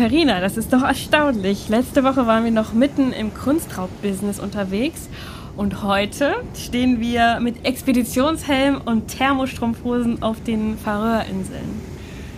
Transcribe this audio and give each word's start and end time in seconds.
Katharina, 0.00 0.40
das 0.40 0.56
ist 0.56 0.72
doch 0.72 0.82
erstaunlich. 0.82 1.68
Letzte 1.68 2.02
Woche 2.02 2.26
waren 2.26 2.44
wir 2.44 2.50
noch 2.50 2.72
mitten 2.72 3.12
im 3.12 3.34
Kunstraubbusiness 3.34 4.40
unterwegs 4.40 5.10
und 5.58 5.82
heute 5.82 6.36
stehen 6.56 7.00
wir 7.00 7.38
mit 7.40 7.66
Expeditionshelm 7.66 8.80
und 8.82 9.08
Thermostrumpfhosen 9.08 10.22
auf 10.22 10.42
den 10.42 10.78
Färöerinseln. 10.78 11.89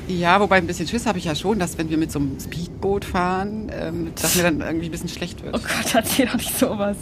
Ja, 0.08 0.40
wobei 0.40 0.56
ein 0.56 0.66
bisschen 0.66 0.88
Schiss 0.88 1.06
habe 1.06 1.18
ich 1.18 1.24
ja 1.24 1.34
schon, 1.34 1.58
dass 1.58 1.78
wenn 1.78 1.88
wir 1.88 1.98
mit 1.98 2.10
so 2.10 2.18
einem 2.18 2.38
Speedboot 2.40 3.04
fahren, 3.04 3.70
ähm, 3.72 4.12
dass 4.20 4.34
mir 4.34 4.42
dann 4.42 4.60
irgendwie 4.60 4.86
ein 4.86 4.90
bisschen 4.90 5.08
schlecht 5.08 5.42
wird. 5.42 5.54
Oh 5.54 5.60
Gott, 5.60 5.94
erzähl 5.94 6.26
doch 6.26 6.34
nicht 6.34 6.58
sowas. 6.58 6.96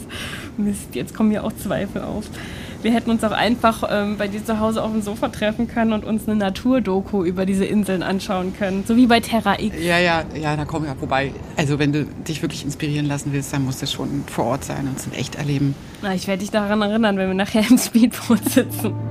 Mist, 0.57 0.93
jetzt 0.93 1.15
kommen 1.15 1.29
mir 1.29 1.43
auch 1.43 1.51
Zweifel 1.53 2.01
auf. 2.01 2.25
Wir 2.81 2.93
hätten 2.93 3.11
uns 3.11 3.23
auch 3.23 3.31
einfach 3.31 3.83
ähm, 3.91 4.17
bei 4.17 4.27
dir 4.27 4.43
zu 4.43 4.59
Hause 4.59 4.81
auf 4.81 4.91
dem 4.91 5.03
Sofa 5.03 5.29
treffen 5.29 5.67
können 5.67 5.93
und 5.93 6.03
uns 6.03 6.27
eine 6.27 6.35
Naturdoku 6.35 7.23
über 7.23 7.45
diese 7.45 7.65
Inseln 7.65 8.01
anschauen 8.01 8.53
können. 8.57 8.83
So 8.87 8.95
wie 8.95 9.05
bei 9.05 9.19
Terra 9.19 9.59
X. 9.59 9.75
Ja, 9.79 9.99
ja, 9.99 10.23
ja, 10.39 10.55
da 10.55 10.65
kommen 10.65 10.85
wir. 10.85 10.95
Wobei, 10.99 11.31
also 11.57 11.77
wenn 11.77 11.93
du 11.93 12.05
dich 12.27 12.41
wirklich 12.41 12.65
inspirieren 12.65 13.05
lassen 13.05 13.33
willst, 13.33 13.53
dann 13.53 13.65
musst 13.65 13.83
du 13.83 13.87
schon 13.87 14.23
vor 14.25 14.45
Ort 14.45 14.63
sein 14.63 14.87
und 14.87 14.97
es 14.97 15.05
in 15.05 15.13
echt 15.13 15.35
erleben. 15.35 15.75
Na, 16.01 16.15
ich 16.15 16.27
werde 16.27 16.39
dich 16.39 16.49
daran 16.49 16.81
erinnern, 16.81 17.17
wenn 17.17 17.27
wir 17.27 17.35
nachher 17.35 17.63
im 17.69 17.77
Speedboot 17.77 18.49
sitzen. 18.49 19.10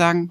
Sagen, 0.00 0.30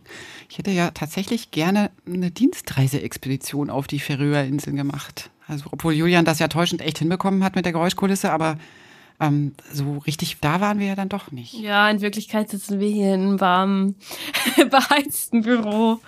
ich 0.49 0.57
hätte 0.57 0.71
ja 0.71 0.89
tatsächlich 0.89 1.51
gerne 1.51 1.91
eine 2.07 2.31
Dienstreiseexpedition 2.31 3.69
auf 3.69 3.85
die 3.85 3.99
Färöerinseln 3.99 4.75
gemacht. 4.75 5.29
Also, 5.47 5.65
obwohl 5.71 5.93
Julian 5.93 6.25
das 6.25 6.39
ja 6.39 6.47
täuschend 6.47 6.81
echt 6.81 6.97
hinbekommen 6.97 7.43
hat 7.43 7.55
mit 7.55 7.65
der 7.65 7.71
Geräuschkulisse, 7.71 8.31
aber 8.31 8.57
ähm, 9.19 9.53
so 9.71 9.99
richtig 9.99 10.37
da 10.41 10.59
waren 10.59 10.79
wir 10.79 10.87
ja 10.87 10.95
dann 10.95 11.09
doch 11.09 11.31
nicht. 11.31 11.53
Ja, 11.53 11.89
in 11.89 12.01
Wirklichkeit 12.01 12.49
sitzen 12.49 12.79
wir 12.79 12.89
hier 12.89 13.13
in 13.13 13.21
einem 13.21 13.39
warmen, 13.39 13.95
beheizten 14.69 15.41
Büro. 15.41 15.99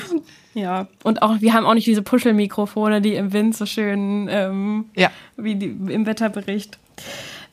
ja, 0.54 0.88
und 1.04 1.22
auch 1.22 1.40
wir 1.40 1.52
haben 1.52 1.66
auch 1.66 1.74
nicht 1.74 1.86
diese 1.86 2.02
Puschelmikrofone, 2.02 3.00
die 3.00 3.14
im 3.14 3.32
Wind 3.32 3.56
so 3.56 3.66
schön, 3.66 4.28
ähm, 4.28 4.86
ja. 4.96 5.10
wie 5.36 5.54
die, 5.54 5.66
im 5.66 6.06
Wetterbericht. 6.06 6.78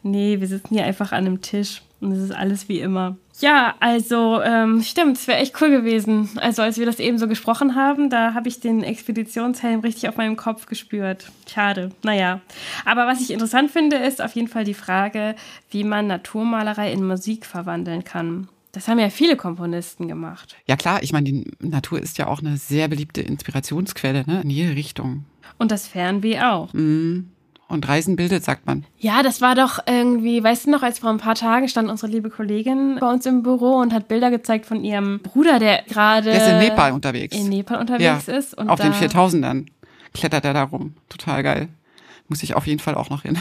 Nee, 0.01 0.39
wir 0.39 0.47
sitzen 0.47 0.73
hier 0.73 0.85
einfach 0.85 1.11
an 1.11 1.25
einem 1.25 1.41
Tisch 1.41 1.83
und 1.99 2.11
es 2.13 2.19
ist 2.19 2.31
alles 2.31 2.67
wie 2.67 2.79
immer. 2.79 3.17
Ja, 3.41 3.75
also 3.79 4.39
ähm, 4.41 4.83
stimmt, 4.83 5.17
es 5.17 5.27
wäre 5.27 5.39
echt 5.39 5.59
cool 5.61 5.71
gewesen. 5.71 6.29
Also 6.35 6.61
als 6.61 6.77
wir 6.77 6.85
das 6.85 6.99
eben 6.99 7.17
so 7.17 7.27
gesprochen 7.27 7.75
haben, 7.75 8.11
da 8.11 8.35
habe 8.35 8.47
ich 8.47 8.59
den 8.59 8.83
Expeditionshelm 8.83 9.79
richtig 9.79 10.07
auf 10.07 10.17
meinem 10.17 10.35
Kopf 10.35 10.67
gespürt. 10.67 11.31
Schade, 11.51 11.91
naja. 12.03 12.41
Aber 12.85 13.07
was 13.07 13.19
ich 13.19 13.31
interessant 13.31 13.71
finde, 13.71 13.97
ist 13.97 14.21
auf 14.21 14.33
jeden 14.33 14.47
Fall 14.47 14.63
die 14.63 14.75
Frage, 14.75 15.35
wie 15.71 15.83
man 15.83 16.05
Naturmalerei 16.05 16.93
in 16.93 17.05
Musik 17.05 17.47
verwandeln 17.47 18.03
kann. 18.03 18.47
Das 18.73 18.87
haben 18.87 18.99
ja 18.99 19.09
viele 19.09 19.35
Komponisten 19.35 20.07
gemacht. 20.07 20.55
Ja 20.67 20.77
klar, 20.77 21.01
ich 21.01 21.11
meine, 21.11 21.25
die 21.25 21.51
Natur 21.59 21.99
ist 21.99 22.19
ja 22.19 22.27
auch 22.27 22.39
eine 22.39 22.57
sehr 22.57 22.87
beliebte 22.87 23.21
Inspirationsquelle, 23.21 24.23
ne? 24.27 24.41
in 24.43 24.49
jede 24.51 24.75
Richtung. 24.75 25.25
Und 25.57 25.71
das 25.71 25.87
Fernweh 25.87 26.39
auch. 26.39 26.71
Mhm 26.73 27.31
und 27.71 27.87
Reisen 27.87 28.15
bildet, 28.15 28.43
sagt 28.43 28.65
man. 28.65 28.85
Ja, 28.99 29.23
das 29.23 29.41
war 29.41 29.55
doch 29.55 29.79
irgendwie, 29.87 30.43
weißt 30.43 30.67
du 30.67 30.71
noch, 30.71 30.83
als 30.83 30.99
vor 30.99 31.09
ein 31.09 31.17
paar 31.17 31.35
Tagen 31.35 31.67
stand 31.67 31.89
unsere 31.89 32.11
liebe 32.11 32.29
Kollegin 32.29 32.97
bei 32.99 33.11
uns 33.11 33.25
im 33.25 33.43
Büro 33.43 33.77
und 33.77 33.93
hat 33.93 34.07
Bilder 34.07 34.29
gezeigt 34.29 34.65
von 34.65 34.83
ihrem 34.83 35.19
Bruder, 35.19 35.59
der 35.59 35.83
gerade. 35.83 36.31
Der 36.31 36.37
ist 36.37 36.51
in 36.51 36.59
Nepal 36.59 36.91
unterwegs. 36.91 37.35
In 37.35 37.49
Nepal 37.49 37.79
unterwegs 37.79 38.27
ja, 38.27 38.33
ist. 38.35 38.57
Und 38.57 38.69
auf 38.69 38.79
den 38.79 38.93
4000ern 38.93 39.65
klettert 40.13 40.45
er 40.45 40.53
da 40.53 40.63
rum. 40.63 40.95
Total 41.09 41.41
geil. 41.43 41.69
Muss 42.27 42.43
ich 42.43 42.55
auf 42.55 42.67
jeden 42.67 42.79
Fall 42.79 42.95
auch 42.95 43.09
noch 43.09 43.23
hin. 43.23 43.37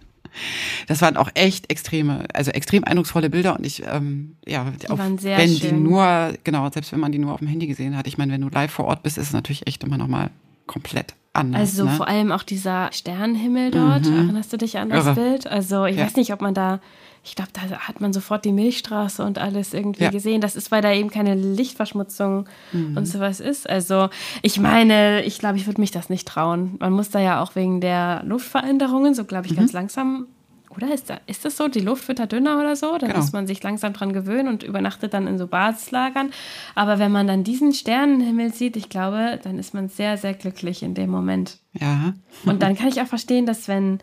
das 0.86 1.02
waren 1.02 1.16
auch 1.16 1.30
echt 1.34 1.70
extreme, 1.70 2.24
also 2.34 2.50
extrem 2.50 2.84
eindrucksvolle 2.84 3.30
Bilder 3.30 3.56
und 3.56 3.66
ich, 3.66 3.82
ähm, 3.86 4.36
ja, 4.46 4.70
die 4.70 5.18
sehr 5.18 5.38
wenn 5.38 5.48
schön. 5.48 5.70
die 5.70 5.72
nur, 5.72 6.34
genau, 6.44 6.68
selbst 6.70 6.92
wenn 6.92 7.00
man 7.00 7.12
die 7.12 7.18
nur 7.18 7.32
auf 7.32 7.40
dem 7.40 7.48
Handy 7.48 7.66
gesehen 7.66 7.96
hat, 7.96 8.06
ich 8.06 8.18
meine, 8.18 8.32
wenn 8.32 8.40
du 8.40 8.48
live 8.48 8.70
vor 8.70 8.86
Ort 8.86 9.02
bist, 9.02 9.18
ist 9.18 9.28
es 9.28 9.32
natürlich 9.32 9.66
echt 9.66 9.82
immer 9.84 9.98
nochmal 9.98 10.30
komplett 10.66 11.14
anders. 11.36 11.60
Also 11.60 11.84
ne? 11.84 11.90
vor 11.90 12.08
allem 12.08 12.32
auch 12.32 12.42
dieser 12.42 12.90
Sternenhimmel 12.92 13.70
dort. 13.70 14.06
Mhm. 14.06 14.16
Erinnerst 14.16 14.52
du 14.52 14.56
dich 14.56 14.78
an 14.78 14.90
das 14.90 15.06
Irre. 15.06 15.14
Bild? 15.14 15.46
Also 15.46 15.84
ich 15.84 15.96
ja. 15.96 16.04
weiß 16.04 16.16
nicht, 16.16 16.32
ob 16.32 16.40
man 16.40 16.54
da, 16.54 16.80
ich 17.24 17.34
glaube, 17.34 17.50
da 17.52 17.62
hat 17.80 18.00
man 18.00 18.12
sofort 18.12 18.44
die 18.44 18.52
Milchstraße 18.52 19.24
und 19.24 19.38
alles 19.38 19.74
irgendwie 19.74 20.04
ja. 20.04 20.10
gesehen. 20.10 20.40
Das 20.40 20.56
ist, 20.56 20.70
weil 20.70 20.82
da 20.82 20.92
eben 20.92 21.10
keine 21.10 21.34
Lichtverschmutzung 21.34 22.46
mhm. 22.72 22.96
und 22.96 23.06
sowas 23.06 23.40
ist. 23.40 23.68
Also 23.68 24.08
ich 24.42 24.58
meine, 24.58 25.24
ich 25.24 25.38
glaube, 25.38 25.56
ich 25.58 25.66
würde 25.66 25.80
mich 25.80 25.90
das 25.90 26.10
nicht 26.10 26.26
trauen. 26.26 26.76
Man 26.80 26.92
muss 26.92 27.10
da 27.10 27.20
ja 27.20 27.42
auch 27.42 27.54
wegen 27.54 27.80
der 27.80 28.22
Luftveränderungen, 28.24 29.14
so 29.14 29.24
glaube 29.24 29.46
ich, 29.46 29.52
mhm. 29.52 29.56
ganz 29.56 29.72
langsam 29.72 30.26
oder 30.70 30.92
ist, 30.92 31.10
da, 31.10 31.20
ist 31.26 31.44
das 31.44 31.56
so? 31.56 31.68
Die 31.68 31.80
Luft 31.80 32.08
wird 32.08 32.18
da 32.18 32.26
dünner 32.26 32.58
oder 32.58 32.76
so? 32.76 32.98
Da 32.98 33.06
genau. 33.06 33.18
muss 33.18 33.32
man 33.32 33.46
sich 33.46 33.62
langsam 33.62 33.92
dran 33.92 34.12
gewöhnen 34.12 34.48
und 34.48 34.62
übernachtet 34.62 35.14
dann 35.14 35.26
in 35.26 35.38
so 35.38 35.46
Basislagern. 35.46 36.30
Aber 36.74 36.98
wenn 36.98 37.12
man 37.12 37.26
dann 37.26 37.44
diesen 37.44 37.72
Sternenhimmel 37.72 38.52
sieht, 38.52 38.76
ich 38.76 38.88
glaube, 38.88 39.40
dann 39.42 39.58
ist 39.58 39.74
man 39.74 39.88
sehr, 39.88 40.16
sehr 40.18 40.34
glücklich 40.34 40.82
in 40.82 40.94
dem 40.94 41.10
Moment. 41.10 41.58
Ja. 41.72 42.14
Und 42.44 42.62
dann 42.62 42.76
kann 42.76 42.88
ich 42.88 43.00
auch 43.00 43.06
verstehen, 43.06 43.46
dass 43.46 43.68
wenn 43.68 44.00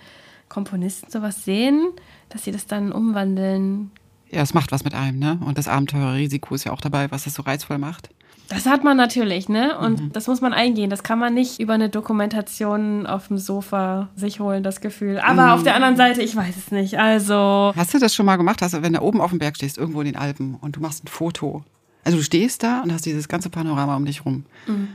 Komponisten 0.50 1.10
sowas 1.10 1.46
sehen, 1.46 1.90
dass 2.30 2.44
sie 2.44 2.52
das 2.52 2.66
dann 2.66 2.92
umwandeln. 2.92 3.92
Ja, 4.32 4.42
es 4.42 4.54
macht 4.54 4.72
was 4.72 4.84
mit 4.84 4.96
einem, 4.96 5.20
ne? 5.20 5.40
Und 5.46 5.58
das 5.58 5.68
Abenteuerrisiko 5.68 6.56
ist 6.56 6.64
ja 6.64 6.72
auch 6.72 6.82
dabei, 6.82 7.12
was 7.12 7.26
das 7.26 7.36
so 7.36 7.44
reizvoll 7.44 7.78
macht. 7.78 8.10
Das 8.50 8.66
hat 8.66 8.84
man 8.84 8.98
natürlich, 8.98 9.50
ne? 9.50 9.78
Und 9.78 10.00
mhm. 10.00 10.12
das 10.12 10.28
muss 10.28 10.42
man 10.42 10.54
eingehen. 10.54 10.90
Das 10.90 11.04
kann 11.04 11.18
man 11.18 11.34
nicht 11.34 11.60
über 11.60 11.74
eine 11.74 11.90
Dokumentation 11.90 13.08
auf 13.08 13.30
dem 13.30 13.38
Sofa 13.38 14.10
sich 14.16 14.40
holen, 14.40 14.64
das 14.64 14.82
Gefühl. 14.82 15.20
Aber 15.20 15.48
mhm. 15.48 15.52
auf 15.52 15.64
der 15.64 15.76
anderen 15.76 15.96
Seite, 15.96 16.22
ich 16.22 16.36
weiß 16.36 16.56
es 16.58 16.72
nicht. 16.72 17.00
Also. 17.00 17.74
Hast 17.76 17.94
du 17.94 18.00
das 18.00 18.14
schon 18.14 18.26
mal 18.26 18.36
gemacht? 18.36 18.62
Also, 18.62 18.82
wenn 18.84 18.94
du 18.94 19.02
oben 19.02 19.22
auf 19.22 19.32
dem 19.32 19.40
Berg 19.40 19.56
stehst, 19.56 19.78
irgendwo 19.78 20.02
in 20.02 20.06
den 20.06 20.16
Alpen 20.18 20.56
und 20.56 20.76
du 20.76 20.82
machst 20.82 21.04
ein 21.04 21.08
Foto. 21.08 21.64
Also, 22.04 22.18
du 22.18 22.24
stehst 22.24 22.64
da 22.64 22.82
und 22.82 22.94
hast 22.94 23.06
dieses 23.06 23.28
ganze 23.28 23.50
Panorama 23.50 23.96
um 23.96 24.06
dich 24.06 24.26
rum. 24.26 24.46
Mhm. 24.68 24.90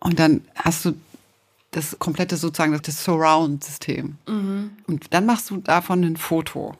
Und 0.00 0.18
dann 0.18 0.42
hast 0.54 0.84
du 0.84 0.94
das 1.72 1.98
komplette 1.98 2.36
sozusagen 2.36 2.78
das 2.80 3.04
Surround-System. 3.04 4.16
Mhm. 4.26 4.70
Und 4.86 5.12
dann 5.12 5.26
machst 5.26 5.50
du 5.50 5.58
davon 5.58 6.02
ein 6.02 6.16
Foto. 6.16 6.74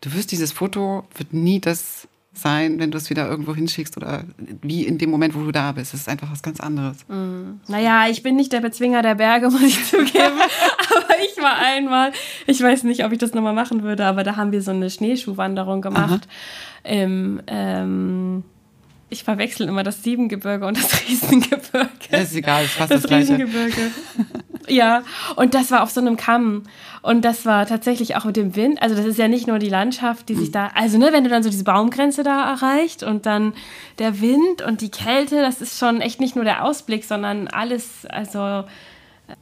Du 0.00 0.12
wirst 0.12 0.30
dieses 0.30 0.52
Foto, 0.52 1.04
wird 1.16 1.32
nie 1.32 1.60
das 1.60 2.06
sein, 2.40 2.78
wenn 2.78 2.90
du 2.90 2.98
es 2.98 3.10
wieder 3.10 3.28
irgendwo 3.28 3.54
hinschickst 3.54 3.96
oder 3.96 4.24
wie 4.62 4.86
in 4.86 4.98
dem 4.98 5.10
Moment, 5.10 5.34
wo 5.34 5.40
du 5.40 5.52
da 5.52 5.72
bist. 5.72 5.94
Es 5.94 6.00
ist 6.00 6.08
einfach 6.08 6.30
was 6.30 6.42
ganz 6.42 6.60
anderes. 6.60 7.06
Mm. 7.08 7.60
Naja, 7.68 8.06
ich 8.08 8.22
bin 8.22 8.36
nicht 8.36 8.52
der 8.52 8.60
Bezwinger 8.60 9.02
der 9.02 9.14
Berge, 9.14 9.50
muss 9.50 9.62
ich 9.62 9.84
zugeben. 9.84 10.08
aber 10.96 11.14
ich 11.24 11.42
war 11.42 11.58
einmal, 11.58 12.12
ich 12.46 12.62
weiß 12.62 12.84
nicht, 12.84 13.04
ob 13.04 13.12
ich 13.12 13.18
das 13.18 13.34
nochmal 13.34 13.54
machen 13.54 13.82
würde, 13.82 14.06
aber 14.06 14.24
da 14.24 14.36
haben 14.36 14.52
wir 14.52 14.62
so 14.62 14.70
eine 14.70 14.90
Schneeschuhwanderung 14.90 15.82
gemacht. 15.82 16.28
Im, 16.84 17.40
ähm, 17.46 18.44
ich 19.10 19.24
verwechsel 19.24 19.68
immer 19.68 19.82
das 19.82 20.02
Siebengebirge 20.02 20.66
und 20.66 20.76
das 20.76 21.02
Riesengebirge. 21.08 21.88
Das 22.10 22.24
ist 22.24 22.36
egal, 22.36 22.64
ist 22.64 22.72
fast 22.72 22.90
das, 22.90 23.02
das 23.02 23.08
Gleiche. 23.08 23.46
Ja, 24.68 25.02
und 25.36 25.54
das 25.54 25.70
war 25.70 25.82
auf 25.82 25.90
so 25.90 26.00
einem 26.00 26.16
Kamm. 26.16 26.64
Und 27.02 27.24
das 27.24 27.46
war 27.46 27.66
tatsächlich 27.66 28.16
auch 28.16 28.24
mit 28.24 28.36
dem 28.36 28.56
Wind. 28.56 28.82
Also, 28.82 28.94
das 28.94 29.04
ist 29.04 29.18
ja 29.18 29.28
nicht 29.28 29.46
nur 29.46 29.58
die 29.58 29.68
Landschaft, 29.68 30.28
die 30.28 30.34
sich 30.34 30.50
da. 30.50 30.70
Also, 30.74 30.98
ne, 30.98 31.08
wenn 31.12 31.24
du 31.24 31.30
dann 31.30 31.42
so 31.42 31.50
diese 31.50 31.64
Baumgrenze 31.64 32.22
da 32.22 32.50
erreicht 32.50 33.02
und 33.02 33.26
dann 33.26 33.54
der 33.98 34.20
Wind 34.20 34.62
und 34.62 34.80
die 34.80 34.90
Kälte, 34.90 35.40
das 35.40 35.60
ist 35.60 35.78
schon 35.78 36.00
echt 36.00 36.20
nicht 36.20 36.36
nur 36.36 36.44
der 36.44 36.64
Ausblick, 36.64 37.04
sondern 37.04 37.48
alles. 37.48 38.06
Also, 38.06 38.64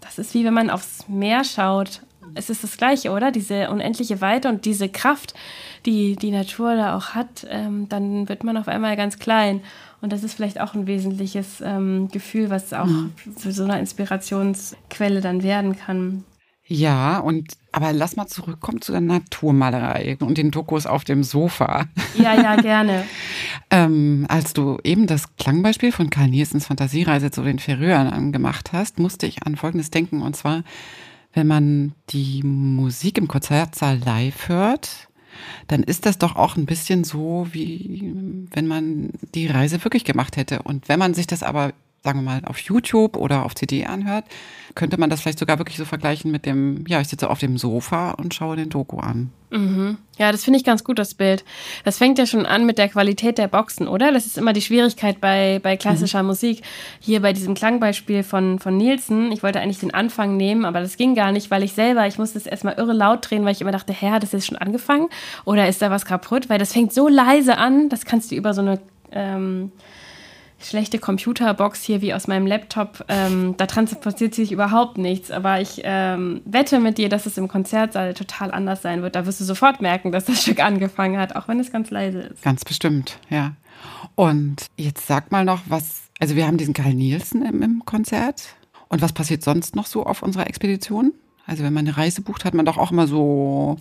das 0.01 0.19
ist 0.19 0.35
wie 0.35 0.45
wenn 0.45 0.55
man 0.55 0.71
aufs 0.71 1.09
Meer 1.09 1.45
schaut. 1.45 2.01
Es 2.35 2.51
ist 2.51 2.65
das 2.65 2.77
Gleiche, 2.77 3.11
oder? 3.11 3.31
Diese 3.31 3.71
unendliche 3.71 4.21
Weite 4.21 4.49
und 4.49 4.65
diese 4.65 4.89
Kraft, 4.89 5.35
die 5.85 6.17
die 6.17 6.31
Natur 6.31 6.77
da 6.77 6.97
auch 6.97 7.11
hat, 7.11 7.47
ähm, 7.49 7.89
dann 7.89 8.29
wird 8.29 8.45
man 8.45 8.57
auf 8.57 8.69
einmal 8.69 8.97
ganz 8.97 9.19
klein. 9.19 9.61
Und 10.01 10.13
das 10.13 10.23
ist 10.23 10.35
vielleicht 10.35 10.61
auch 10.61 10.75
ein 10.75 10.87
wesentliches 10.87 11.61
ähm, 11.63 12.09
Gefühl, 12.09 12.51
was 12.51 12.73
auch 12.73 12.87
mhm. 12.87 13.13
zu 13.37 13.53
so 13.53 13.65
einer 13.65 13.79
Inspirationsquelle 13.79 15.21
dann 15.21 15.43
werden 15.43 15.77
kann. 15.77 16.25
Ja, 16.69 17.19
und 17.19 17.53
aber 17.71 17.93
lass 17.93 18.17
mal 18.17 18.27
zurückkommen 18.27 18.81
zu 18.81 18.91
der 18.91 19.01
Naturmalerei 19.01 20.17
und 20.19 20.37
den 20.37 20.51
Dokus 20.51 20.87
auf 20.87 21.05
dem 21.05 21.23
Sofa. 21.23 21.85
Ja, 22.17 22.35
ja, 22.35 22.57
gerne. 22.57 23.05
ähm, 23.71 24.27
als 24.29 24.53
du 24.53 24.79
eben 24.83 25.07
das 25.07 25.37
Klangbeispiel 25.37 25.93
von 25.93 26.11
Karl 26.11 26.29
Nielsens 26.29 26.67
Fantasiereise 26.67 27.31
zu 27.31 27.43
den 27.43 27.61
Färöern 27.61 28.33
gemacht 28.33 28.71
hast, 28.73 28.99
musste 28.99 29.27
ich 29.27 29.45
an 29.45 29.55
Folgendes 29.55 29.91
denken. 29.91 30.23
Und 30.23 30.35
zwar, 30.35 30.65
wenn 31.37 31.47
man 31.47 31.93
die 32.09 32.43
Musik 32.43 33.19
im 33.19 33.29
Konzertsaal 33.29 33.99
live 33.99 34.49
hört, 34.49 35.09
dann 35.69 35.83
ist 35.83 36.07
das 36.07 36.17
doch 36.17 36.35
auch 36.35 36.57
ein 36.57 36.65
bisschen 36.65 37.05
so, 37.05 37.47
wie 37.53 38.49
wenn 38.53 38.67
man 38.67 39.11
die 39.35 39.47
Reise 39.47 39.85
wirklich 39.85 40.05
gemacht 40.05 40.39
hätte. 40.39 40.63
Und 40.63 40.89
wenn 40.89 40.99
man 40.99 41.13
sich 41.13 41.27
das 41.27 41.43
aber 41.43 41.75
sagen 42.07 42.21
wir 42.21 42.31
mal, 42.31 42.43
auf 42.47 42.59
YouTube 42.61 43.17
oder 43.17 43.45
auf 43.45 43.57
CD 43.57 43.85
anhört, 43.85 44.25
könnte 44.77 44.97
man 44.97 45.11
das 45.11 45.21
vielleicht 45.21 45.41
sogar 45.41 45.59
wirklich 45.59 45.77
so 45.77 45.85
vergleichen 45.85 46.31
mit 46.31 46.47
dem, 46.47 46.85
ja, 46.87 47.01
ich 47.01 47.09
sitze 47.09 47.29
auf 47.29 47.41
dem 47.41 47.59
Sofa 47.59 48.13
und 48.13 48.33
schaue 48.33 48.55
den 48.55 48.71
Doku 48.71 48.99
an. 48.99 49.33
Mhm. 49.51 49.99
Ja, 50.19 50.31
das 50.31 50.45
finde 50.45 50.59
ich 50.59 50.65
ganz 50.65 50.85
gut, 50.85 51.01
das 51.01 51.15
Bild. 51.15 51.45
Das 51.85 51.99
fängt 51.99 52.19
ja 52.19 52.27
schon 52.27 52.47
an 52.47 52.65
mit 52.65 52.79
der 52.79 52.89
Qualität 52.89 53.39
der 53.39 53.49
Boxen, 53.49 53.89
oder? 53.89 54.13
Das 54.13 54.25
ist 54.25 54.39
immer 54.39 54.53
die 54.53 54.63
Schwierigkeit 54.63 55.21
bei, 55.21 55.59
bei 55.61 55.77
klassischer 55.77 56.23
mhm. 56.23 56.29
Musik. 56.29 56.63
Hier 57.01 57.21
bei 57.23 57.33
diesem 57.33 57.55
Klangbeispiel 57.55 58.23
von, 58.23 58.61
von 58.61 58.77
Nielsen, 58.77 59.33
ich 59.33 59.43
wollte 59.43 59.61
eigentlich 59.61 59.81
den 59.81 59.93
Anfang 59.93 60.37
nehmen, 60.37 60.65
aber 60.65 60.81
das 60.81 60.97
ging 60.97 61.17
gar 61.17 61.33
nicht, 61.33 61.51
weil 61.51 61.65
ich 61.65 61.73
selber, 61.73 62.07
ich 62.07 62.19
musste 62.19 62.39
es 62.39 62.47
erstmal 62.47 62.75
irre 62.75 62.93
laut 62.93 63.29
drehen, 63.29 63.45
weil 63.45 63.53
ich 63.53 63.61
immer 63.61 63.73
dachte, 63.73 63.93
hä, 63.93 64.11
hat 64.11 64.23
das 64.23 64.31
jetzt 64.31 64.47
schon 64.47 64.59
angefangen? 64.59 65.09
Oder 65.45 65.69
ist 65.69 65.83
da 65.83 65.91
was 65.91 66.05
kaputt? 66.05 66.49
Weil 66.49 66.61
das 66.61 66.73
fängt 66.73 66.93
so 66.93 67.09
leise 67.09 67.59
an, 67.59 67.89
das 67.89 68.05
kannst 68.05 68.31
du 68.31 68.37
über 68.37 68.55
so 68.55 68.61
eine 68.61 68.79
ähm, 69.11 69.73
schlechte 70.69 70.99
Computerbox 70.99 71.83
hier 71.83 72.03
wie 72.03 72.15
aus 72.15 72.27
meinem 72.27 72.47
Laptop, 72.47 73.05
ähm, 73.09 73.55
da 73.57 73.67
transportiert 73.67 74.35
sich 74.35 74.53
überhaupt 74.53 74.99
nichts. 74.99 75.31
Aber 75.31 75.61
ich 75.61 75.81
ähm, 75.85 76.43
wette 76.45 76.81
mit 76.81 76.99
dir, 76.99 77.09
dass 77.09 77.27
es 77.27 77.39
im 77.39 77.49
Konzertsaal 77.49 78.15
total 78.15 78.51
anders 78.51 78.83
sein 78.83 79.03
wird. 79.03 79.15
Da 79.17 79.27
wirst 79.27 79.41
du 79.41 79.45
sofort 79.45 79.81
merken, 79.81 80.13
dass 80.13 80.27
das 80.27 80.43
Stück 80.43 80.61
angefangen 80.61 81.19
hat, 81.19 81.37
auch 81.37 81.49
wenn 81.49 81.61
es 81.61 81.73
ganz 81.73 81.91
leise 81.91 82.21
ist. 82.21 82.43
Ganz 82.43 82.65
bestimmt, 82.65 83.19
ja. 83.31 83.53
Und 84.15 84.67
jetzt 84.77 85.07
sag 85.07 85.33
mal 85.33 85.45
noch, 85.45 85.63
was, 85.67 86.03
also 86.19 86.37
wir 86.37 86.47
haben 86.47 86.57
diesen 86.57 86.75
Karl 86.75 86.95
Nielsen 86.95 87.45
im, 87.45 87.63
im 87.63 87.85
Konzert. 87.85 88.57
Und 88.89 89.03
was 89.03 89.13
passiert 89.13 89.43
sonst 89.43 89.77
noch 89.77 89.87
so 89.87 90.05
auf 90.05 90.23
unserer 90.23 90.47
Expedition? 90.47 91.13
Also 91.47 91.63
wenn 91.63 91.73
man 91.73 91.87
eine 91.87 91.97
Reise 91.97 92.23
bucht, 92.23 92.45
hat 92.45 92.55
man 92.55 92.67
doch 92.67 92.79
auch 92.79 92.91
immer 92.91 93.07
so 93.07 93.77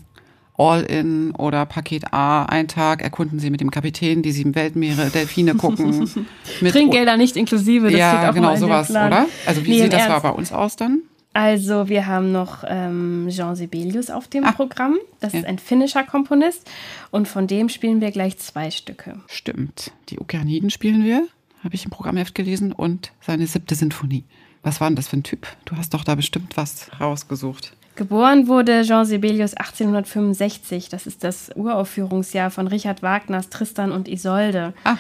All-In 0.58 1.32
oder 1.32 1.66
Paket 1.66 2.14
A, 2.14 2.44
ein 2.46 2.68
Tag, 2.68 3.02
erkunden 3.02 3.40
Sie 3.40 3.50
mit 3.50 3.62
dem 3.62 3.72
Kapitän 3.72 4.22
die 4.22 4.32
sieben 4.32 4.56
Weltmeere, 4.56 5.10
Delfine 5.10 5.56
gucken. 5.56 6.10
Trinkgelder 6.60 7.18
nicht 7.18 7.36
inklusive, 7.36 7.90
das 7.90 8.00
ja, 8.00 8.32
genau 8.32 8.56
sowas, 8.56 8.90
oder? 8.90 9.28
Also 9.46 9.66
wie 9.66 9.72
nee, 9.72 9.84
sieht 9.84 9.94
das 9.94 10.08
Ernst? 10.08 10.24
bei 10.24 10.30
uns 10.30 10.54
aus 10.54 10.76
dann? 10.76 11.02
Also 11.34 11.90
wir 11.90 12.08
haben 12.08 12.32
noch 12.32 12.64
ähm, 12.66 13.28
Jean 13.30 13.58
Sibelius 13.58 14.10
auf 14.10 14.30
dem 14.30 14.46
ah, 14.46 14.54
Programm. 14.54 14.96
Das 15.20 15.34
ja. 15.34 15.40
ist 15.40 15.46
ein 15.46 15.60
finnischer 15.60 16.04
Komponist 16.04 16.70
und 17.12 17.28
von 17.28 17.46
dem 17.46 17.68
spielen 17.68 18.00
wir 18.00 18.12
gleich 18.12 18.38
zwei 18.38 18.72
Stücke. 18.72 19.20
Stimmt. 19.28 19.92
Die 20.08 20.20
Okeaniden 20.20 20.70
spielen 20.70 21.04
wir, 21.04 21.28
habe 21.62 21.76
ich 21.76 21.84
im 21.84 21.92
Programmheft 21.92 22.36
gelesen, 22.36 22.72
und 22.72 23.12
seine 23.20 23.48
siebte 23.48 23.76
Sinfonie. 23.76 24.24
Was 24.64 24.80
war 24.80 24.88
denn 24.88 24.96
das 24.96 25.10
für 25.10 25.18
ein 25.18 25.24
Typ? 25.24 25.46
Du 25.66 25.76
hast 25.76 25.94
doch 25.94 26.06
da 26.06 26.16
bestimmt 26.16 26.56
was 26.56 26.90
rausgesucht. 27.02 27.74
Geboren 27.96 28.48
wurde 28.48 28.84
Jean 28.84 29.06
Sibelius 29.06 29.54
1865. 29.54 30.90
Das 30.90 31.08
ist 31.08 31.24
das 31.24 31.50
Uraufführungsjahr 31.56 32.52
von 32.52 32.68
Richard 32.68 33.02
Wagners 33.02 33.50
Tristan 33.50 33.92
und 33.92 34.08
Isolde. 34.10 34.74
Ah, 34.84 34.98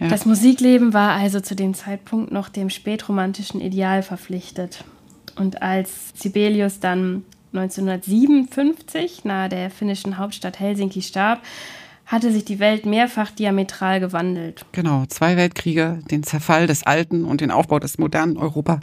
ja. 0.00 0.08
Das 0.08 0.24
Musikleben 0.24 0.94
war 0.94 1.12
also 1.12 1.40
zu 1.40 1.54
dem 1.54 1.74
Zeitpunkt 1.74 2.32
noch 2.32 2.48
dem 2.48 2.70
spätromantischen 2.70 3.60
Ideal 3.60 4.02
verpflichtet. 4.02 4.84
Und 5.36 5.62
als 5.62 6.12
Sibelius 6.14 6.80
dann 6.80 7.24
1957 7.52 9.24
nahe 9.24 9.50
der 9.50 9.70
finnischen 9.70 10.16
Hauptstadt 10.16 10.58
Helsinki 10.58 11.02
starb, 11.02 11.40
hatte 12.12 12.30
sich 12.30 12.44
die 12.44 12.58
Welt 12.58 12.84
mehrfach 12.84 13.30
diametral 13.30 13.98
gewandelt. 13.98 14.66
Genau, 14.72 15.06
zwei 15.06 15.38
Weltkriege, 15.38 16.00
den 16.10 16.22
Zerfall 16.22 16.66
des 16.66 16.84
alten 16.84 17.24
und 17.24 17.40
den 17.40 17.50
Aufbau 17.50 17.78
des 17.78 17.96
modernen 17.96 18.36
Europa. 18.36 18.80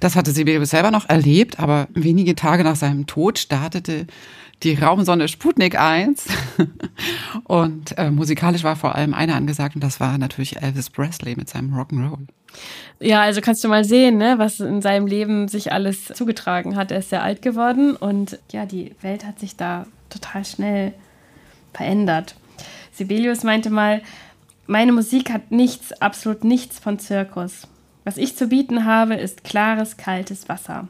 Das 0.00 0.16
hatte 0.16 0.32
Sibelius 0.32 0.70
selber 0.70 0.90
noch 0.90 1.08
erlebt, 1.08 1.60
aber 1.60 1.86
wenige 1.94 2.34
Tage 2.34 2.64
nach 2.64 2.74
seinem 2.74 3.06
Tod 3.06 3.38
startete 3.38 4.08
die 4.64 4.74
Raumsonde 4.74 5.28
Sputnik 5.28 5.78
1. 5.78 6.26
und 7.44 7.96
äh, 7.96 8.10
musikalisch 8.10 8.64
war 8.64 8.74
vor 8.74 8.96
allem 8.96 9.14
einer 9.14 9.36
angesagt 9.36 9.76
und 9.76 9.84
das 9.84 10.00
war 10.00 10.18
natürlich 10.18 10.60
Elvis 10.60 10.90
Presley 10.90 11.36
mit 11.36 11.48
seinem 11.48 11.74
Rock'n'Roll. 11.74 12.26
Ja, 12.98 13.22
also 13.22 13.40
kannst 13.40 13.62
du 13.62 13.68
mal 13.68 13.84
sehen, 13.84 14.16
ne, 14.16 14.34
was 14.38 14.58
in 14.58 14.82
seinem 14.82 15.06
Leben 15.06 15.46
sich 15.46 15.72
alles 15.72 16.06
zugetragen 16.06 16.74
hat. 16.74 16.90
Er 16.90 16.98
ist 16.98 17.10
sehr 17.10 17.22
alt 17.22 17.40
geworden 17.40 17.94
und 17.94 18.38
ja, 18.50 18.66
die 18.66 18.92
Welt 19.00 19.24
hat 19.24 19.38
sich 19.38 19.56
da 19.56 19.86
total 20.10 20.44
schnell 20.44 20.92
verändert. 21.72 22.34
Sibelius 22.94 23.42
meinte 23.42 23.70
mal, 23.70 24.02
meine 24.66 24.92
Musik 24.92 25.30
hat 25.30 25.50
nichts, 25.50 25.92
absolut 26.00 26.44
nichts 26.44 26.78
von 26.78 26.98
Zirkus. 26.98 27.66
Was 28.04 28.16
ich 28.16 28.36
zu 28.36 28.48
bieten 28.48 28.84
habe, 28.84 29.14
ist 29.14 29.44
klares, 29.44 29.96
kaltes 29.96 30.48
Wasser. 30.48 30.88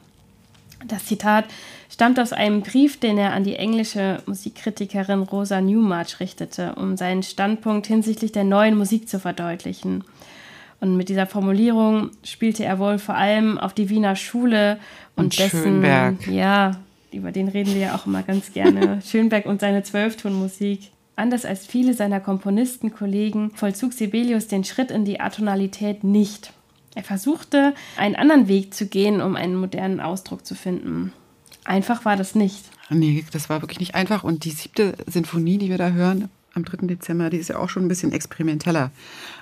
Das 0.86 1.06
Zitat 1.06 1.46
stammt 1.90 2.20
aus 2.20 2.32
einem 2.32 2.60
Brief, 2.60 3.00
den 3.00 3.16
er 3.16 3.32
an 3.32 3.44
die 3.44 3.56
englische 3.56 4.18
Musikkritikerin 4.26 5.22
Rosa 5.22 5.60
Newmarch 5.60 6.20
richtete, 6.20 6.74
um 6.74 6.96
seinen 6.96 7.22
Standpunkt 7.22 7.86
hinsichtlich 7.86 8.32
der 8.32 8.44
neuen 8.44 8.76
Musik 8.76 9.08
zu 9.08 9.18
verdeutlichen. 9.18 10.04
Und 10.80 10.96
mit 10.96 11.08
dieser 11.08 11.26
Formulierung 11.26 12.10
spielte 12.22 12.64
er 12.64 12.78
wohl 12.78 12.98
vor 12.98 13.14
allem 13.14 13.56
auf 13.58 13.72
die 13.72 13.88
Wiener 13.88 14.16
Schule 14.16 14.78
und, 15.16 15.24
und 15.24 15.38
dessen, 15.38 15.62
Schönberg. 15.62 16.26
ja, 16.26 16.76
über 17.12 17.32
den 17.32 17.48
reden 17.48 17.72
wir 17.72 17.80
ja 17.80 17.94
auch 17.94 18.06
immer 18.06 18.22
ganz 18.22 18.52
gerne. 18.52 19.00
Schönberg 19.06 19.46
und 19.46 19.60
seine 19.60 19.82
Zwölftonmusik. 19.82 20.90
Anders 21.16 21.44
als 21.44 21.66
viele 21.66 21.94
seiner 21.94 22.20
Komponistenkollegen 22.20 23.52
vollzog 23.52 23.92
Sibelius 23.92 24.48
den 24.48 24.64
Schritt 24.64 24.90
in 24.90 25.04
die 25.04 25.20
Atonalität 25.20 26.02
nicht. 26.02 26.52
Er 26.94 27.04
versuchte, 27.04 27.74
einen 27.96 28.16
anderen 28.16 28.48
Weg 28.48 28.74
zu 28.74 28.86
gehen, 28.86 29.20
um 29.20 29.36
einen 29.36 29.56
modernen 29.56 30.00
Ausdruck 30.00 30.44
zu 30.44 30.54
finden. 30.54 31.12
Einfach 31.64 32.04
war 32.04 32.16
das 32.16 32.34
nicht. 32.34 32.64
Nee, 32.90 33.24
das 33.32 33.48
war 33.48 33.62
wirklich 33.62 33.80
nicht 33.80 33.94
einfach. 33.94 34.24
Und 34.24 34.44
die 34.44 34.50
siebte 34.50 34.94
Sinfonie, 35.06 35.58
die 35.58 35.70
wir 35.70 35.78
da 35.78 35.90
hören, 35.90 36.28
am 36.52 36.64
3. 36.64 36.86
Dezember, 36.86 37.30
die 37.30 37.38
ist 37.38 37.48
ja 37.48 37.58
auch 37.58 37.68
schon 37.68 37.84
ein 37.84 37.88
bisschen 37.88 38.12
experimenteller 38.12 38.90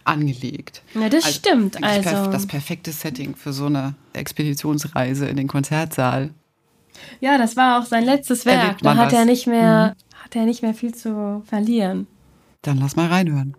angelegt. 0.04 0.82
Ja, 0.94 1.08
das 1.08 1.24
also, 1.24 1.38
stimmt. 1.38 1.82
Also 1.82 2.30
das 2.30 2.46
perfekte 2.46 2.92
Setting 2.92 3.34
für 3.34 3.52
so 3.52 3.66
eine 3.66 3.94
Expeditionsreise 4.12 5.26
in 5.26 5.36
den 5.36 5.48
Konzertsaal. 5.48 6.30
Ja, 7.20 7.36
das 7.36 7.56
war 7.56 7.80
auch 7.80 7.86
sein 7.86 8.04
letztes 8.04 8.46
Werk. 8.46 8.78
Da 8.78 8.96
hat 8.96 9.12
er 9.12 9.24
nicht 9.24 9.46
mehr 9.46 9.94
mhm 9.98 10.11
hat 10.24 10.36
er 10.36 10.44
nicht 10.44 10.62
mehr 10.62 10.74
viel 10.74 10.94
zu 10.94 11.42
verlieren. 11.44 12.06
Dann 12.62 12.78
lass 12.78 12.96
mal 12.96 13.08
reinhören. 13.08 13.54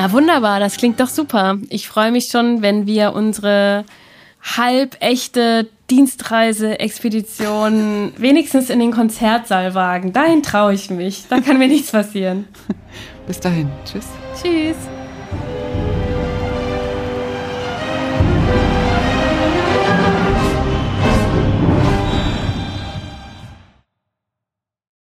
Na 0.00 0.10
wunderbar, 0.12 0.60
das 0.60 0.78
klingt 0.78 0.98
doch 0.98 1.08
super. 1.08 1.58
Ich 1.68 1.86
freue 1.86 2.10
mich 2.10 2.28
schon, 2.28 2.62
wenn 2.62 2.86
wir 2.86 3.12
unsere 3.12 3.84
halbechte 4.42 5.68
Dienstreise-Expedition 5.90 8.14
wenigstens 8.16 8.70
in 8.70 8.78
den 8.78 8.92
Konzertsaal 8.92 9.74
wagen. 9.74 10.14
Dahin 10.14 10.42
traue 10.42 10.72
ich 10.72 10.88
mich. 10.88 11.24
Da 11.28 11.42
kann 11.42 11.58
mir 11.58 11.68
nichts 11.68 11.92
passieren. 11.92 12.48
Bis 13.26 13.40
dahin. 13.40 13.68
Tschüss. 13.84 14.06
Tschüss. 14.40 14.76